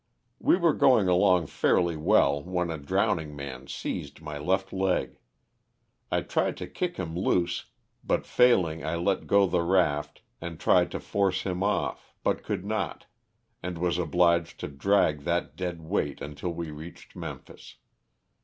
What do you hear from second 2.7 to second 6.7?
a drowning man seized my left leg. I tried to